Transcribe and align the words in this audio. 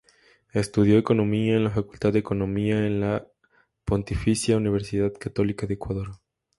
Estudió 0.51 0.97
Economía 0.97 1.55
en 1.57 1.65
la 1.65 1.69
Facultad 1.69 2.11
de 2.11 2.17
Economía 2.17 2.87
en 2.87 3.01
la 3.01 3.27
Pontificia 3.85 4.57
Universidad 4.57 5.13
Católica 5.13 5.67
del 5.67 5.75
Ecuador. 5.75 6.15